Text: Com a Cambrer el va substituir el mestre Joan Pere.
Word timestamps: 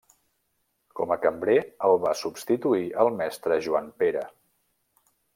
Com 0.99 1.11
a 1.15 1.17
Cambrer 1.25 1.57
el 1.89 1.93
va 2.05 2.13
substituir 2.21 2.87
el 3.03 3.11
mestre 3.19 3.57
Joan 3.67 3.91
Pere. 4.01 4.25